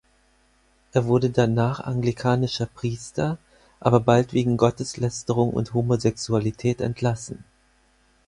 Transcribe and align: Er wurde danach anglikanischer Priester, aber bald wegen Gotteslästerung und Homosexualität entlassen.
Er 0.93 1.05
wurde 1.05 1.29
danach 1.29 1.79
anglikanischer 1.79 2.65
Priester, 2.65 3.37
aber 3.79 3.99
bald 3.99 4.33
wegen 4.33 4.57
Gotteslästerung 4.57 5.53
und 5.53 5.75
Homosexualität 5.75 6.81
entlassen. 6.81 7.43